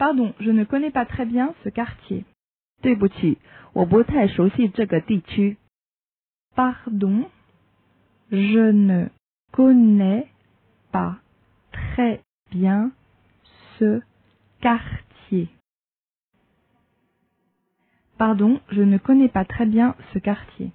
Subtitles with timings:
[0.00, 2.24] Pardon, je ne connais pas très bien ce quartier.
[2.80, 3.36] 对不起，
[3.74, 5.58] 我不太熟悉这个地区。
[6.56, 7.28] Pardon,
[8.30, 9.10] je ne
[9.52, 10.28] connais
[10.90, 11.18] pas
[11.70, 12.92] très bien
[13.78, 14.00] ce
[14.62, 15.48] quartier.
[18.16, 20.72] Pardon, je ne connais pas très bien ce quartier.